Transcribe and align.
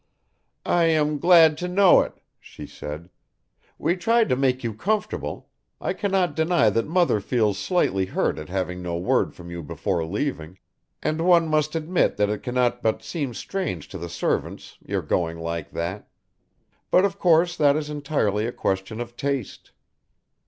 "I 0.65 0.85
am 0.85 1.19
glad 1.19 1.59
to 1.59 1.67
know 1.67 2.01
it," 2.01 2.19
she 2.39 2.65
said. 2.65 3.11
"We 3.77 3.95
tried 3.95 4.29
to 4.29 4.35
make 4.35 4.63
you 4.63 4.73
comfortable 4.73 5.51
I 5.79 5.93
cannot 5.93 6.35
deny 6.35 6.71
that 6.71 6.87
mother 6.87 7.19
feels 7.21 7.59
slightly 7.59 8.05
hurt 8.07 8.39
at 8.39 8.49
having 8.49 8.81
no 8.81 8.97
word 8.97 9.35
from 9.35 9.51
you 9.51 9.61
before 9.61 10.03
leaving, 10.03 10.57
and 11.03 11.21
one 11.21 11.47
must 11.47 11.75
admit 11.75 12.17
that 12.17 12.31
it 12.31 12.41
cannot 12.41 12.81
but 12.81 13.03
seem 13.03 13.35
strange 13.35 13.89
to 13.89 13.99
the 13.99 14.09
servants 14.09 14.79
your 14.83 15.03
going 15.03 15.37
like 15.39 15.69
that 15.73 16.09
but 16.89 17.05
of 17.05 17.19
course 17.19 17.55
that 17.55 17.75
is 17.75 17.91
entirely 17.91 18.47
a 18.47 18.51
question 18.51 18.99
of 19.01 19.15
taste." 19.15 19.71